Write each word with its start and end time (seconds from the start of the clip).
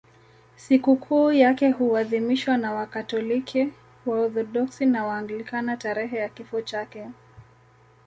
Sikukuu 0.55 1.31
yake 1.31 1.69
huadhimishwa 1.71 2.57
na 2.57 2.73
Wakatoliki, 2.73 3.67
Waorthodoksi 4.05 4.85
na 4.85 5.05
Waanglikana 5.05 5.77
tarehe 5.77 6.17
ya 6.17 6.29
kifo 6.29 6.61
chake. 6.61 7.07